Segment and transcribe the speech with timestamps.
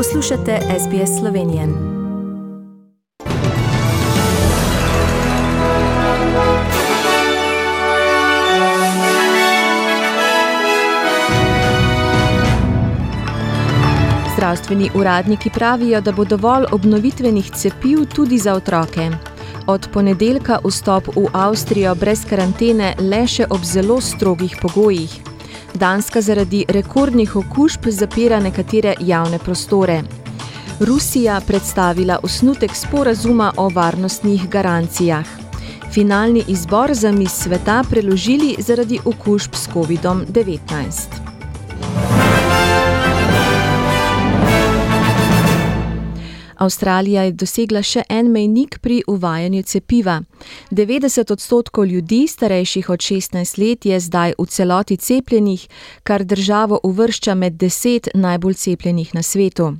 [0.00, 1.62] Poslušate SBS Slovenijo.
[14.34, 19.10] Zdravstveni uradniki pravijo, da bo dovolj obnovitvenih cepiv tudi za otroke.
[19.66, 25.29] Od ponedeljka vstop v Avstrijo brez karantene le še ob zelo strogih pogojih.
[25.74, 30.02] Danska zaradi rekordnih okužb zapira nekatere javne prostore.
[30.80, 35.26] Rusija predstavila osnutek sporazuma o varnostnih garancijah.
[35.92, 41.29] Finalni izbor za mis sveta preložili zaradi okužb s COVID-19.
[46.60, 50.18] Avstralija je dosegla še en mejnik pri uvajanju cepiva.
[50.70, 55.68] 90 odstotkov ljudi, starejših od 16 let, je zdaj v celoti cepljenih,
[56.02, 59.70] kar državo uvršča med 10 najbolj cepljenih na svetu.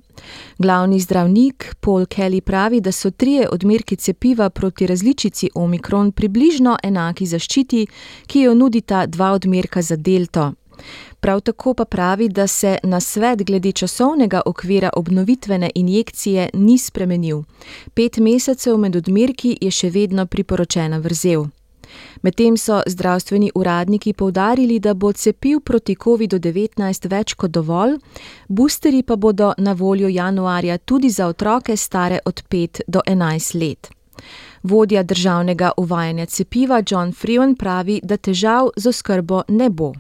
[0.58, 7.26] Glavni zdravnik Paul Kelly pravi, da so trije odmerki cepiva proti različici Omikron približno enaki
[7.26, 7.86] zaščiti,
[8.26, 10.52] ki jo nudita dva odmerka za delto.
[11.20, 17.42] Prav tako pa pravi, da se na svet glede časovnega okvira obnovitvene injekcije ni spremenil.
[17.94, 21.46] Pet mesecev med odmerki je še vedno priporočena vrzel.
[22.22, 27.96] Medtem so zdravstveni uradniki povdarili, da bo cepiv proti COVID-19 več kot dovolj,
[28.48, 33.90] boosteri pa bodo na voljo januarja tudi za otroke stare od 5 do 11 let.
[34.62, 39.92] Vodja državnega uvajanja cepiva John Freeman pravi, da težav z oskrbo ne bo.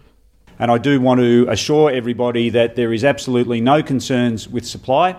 [0.60, 5.16] And I do want to assure everybody that there is absolutely no concerns with supply.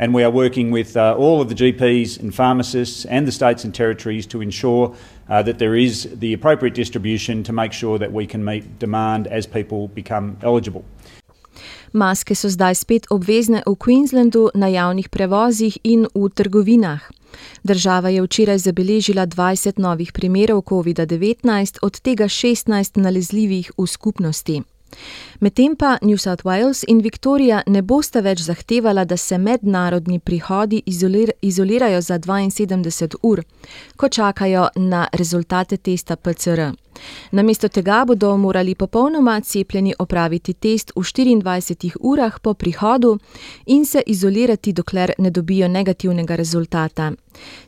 [0.00, 3.62] And we are working with uh, all of the GPs and pharmacists and the states
[3.64, 4.96] and territories to ensure
[5.28, 9.28] uh, that there is the appropriate distribution to make sure that we can meet demand
[9.28, 10.84] as people become eligible.
[11.92, 17.00] Maske so zdaj spet obvezne v Queenslandu na javnih prevozih in v trgovinah.
[17.62, 24.62] Država je včeraj zabeležila 20 novih primerov COVID-19, od tega 16 nalezljivih v skupnosti.
[25.40, 30.82] Medtem pa New South Wales in Viktorija ne bosta več zahtevala, da se mednarodni prihodi
[30.86, 33.42] izolir izolirajo za 72 ur,
[33.96, 36.72] ko čakajo na rezultate testa PCR.
[37.32, 43.18] Namesto tega bodo morali popolnoma cepljeni opraviti test v 24 urah po prihodu
[43.66, 47.12] in se izolirati, dokler ne dobijo negativnega rezultata.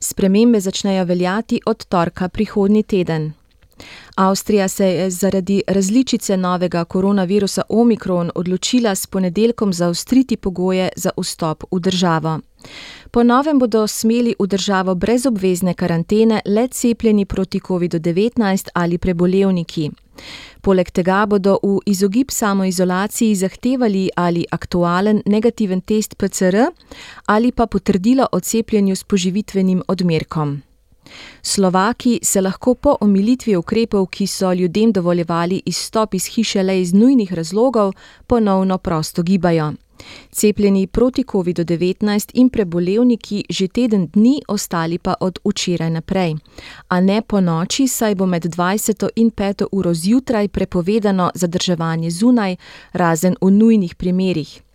[0.00, 3.32] Spremembe začnejo veljati od torka prihodnji teden.
[4.15, 11.65] Avstrija se je zaradi različice novega koronavirusa Omikron odločila s ponedeljkom zaostriti pogoje za vstop
[11.70, 12.41] v državo.
[13.10, 19.91] Po novem bodo smeli v državo brez obvezne karantene le cepljeni proti COVID-19 ali prebolevniki.
[20.60, 26.70] Poleg tega bodo v izogib samoizolaciji zahtevali ali aktualen negativen test PCR
[27.26, 30.62] ali pa potrdilo o cepljenju s poživitvenim odmerkom.
[31.43, 36.93] Slovaki se lahko po omilitvi ukrepov, ki so ljudem dovoljevali izstop iz hiše le iz
[36.95, 37.93] nujnih razlogov,
[38.27, 39.73] ponovno prosto gibajo.
[40.31, 46.34] Cepljeni proti COVID-19 in prebolevniki že teden dni, ostali pa od včeraj naprej.
[46.89, 52.56] A ne po noči, saj bo med 20 in 5 uro zjutraj prepovedano zadrževanje zunaj,
[52.93, 54.72] razen v nujnih primerih.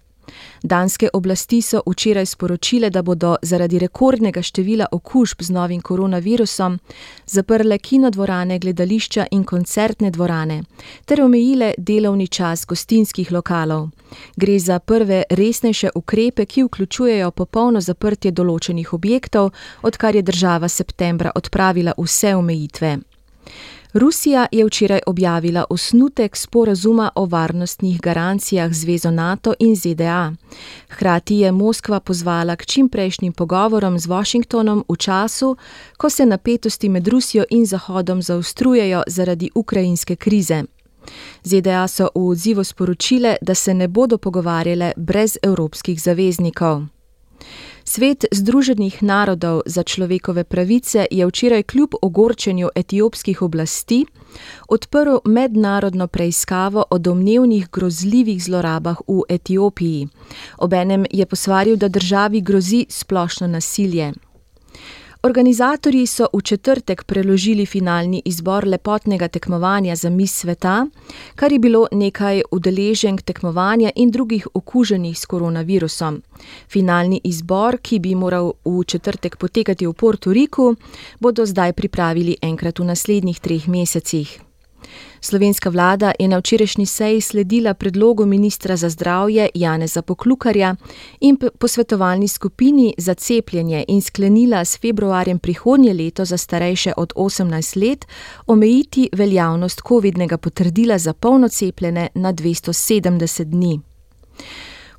[0.64, 6.80] Danske oblasti so včeraj sporočile, da bodo zaradi rekordnega števila okužb z novim koronavirusom
[7.26, 10.64] zaprle kinodvorane, gledališča in koncertne dvorane
[11.06, 13.90] ter omejile delovni čas gostinskih lokalov.
[14.36, 19.52] Gre za prve resnejše ukrepe, ki vključujejo popolno zaprtje določenih objektov,
[19.82, 22.98] odkar je država septembra odpravila vse omejitve.
[23.94, 30.34] Rusija je včeraj objavila osnutek sporazuma o varnostnih garancijah Zvezo NATO in ZDA.
[30.90, 35.56] Hkrati je Moskva pozvala k čimprejšnjim pogovorom z Washingtonom v času,
[35.98, 40.64] ko se napetosti med Rusijo in Zahodom zaostrujejo zaradi ukrajinske krize.
[41.44, 46.97] ZDA so v odzivu sporočile, da se ne bodo pogovarjale brez evropskih zaveznikov.
[47.88, 54.06] Svet Združenih narodov za človekove pravice je včeraj kljub ogorčenju etiopskih oblasti
[54.68, 60.08] odprl mednarodno preiskavo o domnevnih grozljivih zlorabah v Etiopiji.
[60.58, 64.12] Obenem je posvaril, da državi grozi splošno nasilje.
[65.28, 70.88] Organizatorji so v četrtek preložili finalni izbor lepotnega tekmovanja za mis sveta,
[71.36, 76.22] kar je bilo nekaj udeleženk tekmovanja in drugih okuženih s koronavirusom.
[76.70, 80.76] Finalni izbor, ki bi moral v četrtek potekati v Porto Riku,
[81.20, 84.47] bodo zdaj pripravili enkrat v naslednjih treh mesecih.
[85.22, 90.76] Slovenska vlada je na včerajšnji seji sledila predlogu ministra za zdravje Janeza Poklukarja
[91.20, 97.90] in posvetovalni skupini za cepljenje in sklenila s februarjem prihodnje leto za starejše od 18
[97.90, 98.06] let
[98.48, 103.80] omejiti veljavnost COVID-nega potrdila za polno cepljene na 270 dni.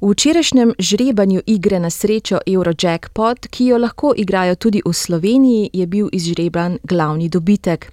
[0.00, 5.86] V včerajšnjem žrebanju igre na srečo Eurojackpot, ki jo lahko igrajo tudi v Sloveniji, je
[5.86, 7.92] bil izžreban glavni dobitek.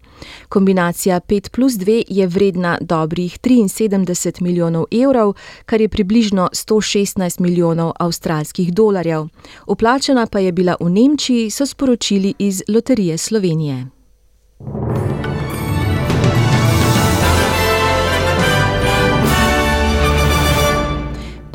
[0.50, 5.34] Kombinacija 5 plus 2 je vredna dobrih 73 milijonov evrov,
[5.66, 9.28] kar je približno 116 milijonov avstralskih dolarjev.
[9.68, 13.88] Uplačena pa je bila v Nemčiji, so sporočili iz Loterije Slovenije.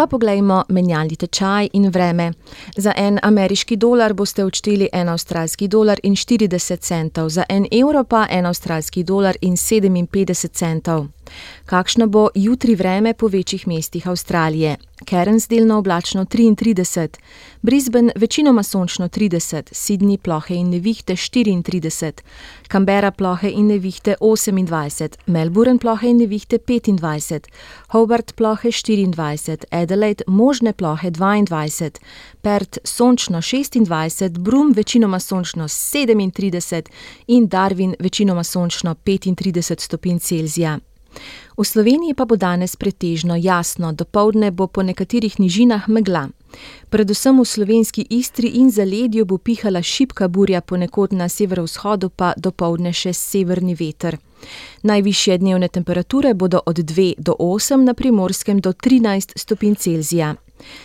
[0.01, 2.33] Pa poglejmo menjalni tečaj in vreme.
[2.77, 8.05] Za en ameriški dolar boste odšteli en avstralski dolar in 40 centov, za en evro
[8.05, 11.20] pa en avstralski dolar in 57 centov.
[11.67, 14.77] Kakšno bo jutri vreme po večjih mestih Avstralije?
[15.05, 17.09] Cairns delno oblačno 33,
[17.63, 22.13] Brisbane večinoma sončno 30, Sydney plohe in nevihte 34,
[22.69, 27.49] Canberra plohe in nevihte 28, Melbourne plohe in nevihte 25,
[27.89, 31.91] Hobart plohe 24, Adelaide možne plohe 22,
[32.43, 36.83] Perth sončno 26, Brum večinoma sončno 37
[37.27, 40.79] in Darwin večinoma sončno 35 stopinj Celzija.
[41.59, 46.29] V Sloveniji pa bo danes pretežno jasno, dopoledne bo po nekaterih nižinah megla.
[46.91, 52.93] Predvsem v slovenski Istri in zaledju bo pihala šipka burja, ponekod na severovzhodu pa dopoledne
[52.93, 54.19] še severni veter.
[54.83, 60.35] Najvišje dnevne temperature bodo od 2 do 8 na primorskem do 13 stopinj Celzija.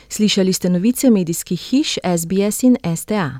[0.10, 3.39] Slišali ste novice medijskih hiš SBS in STA.